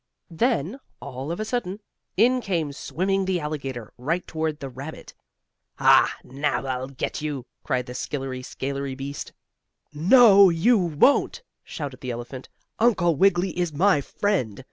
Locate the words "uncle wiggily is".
12.79-13.73